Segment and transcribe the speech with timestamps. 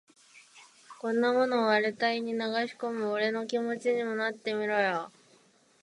[0.99, 2.43] こんなものを荒れた胃に流し
[2.75, 5.11] 込む俺の気持ちにもなってみろよ。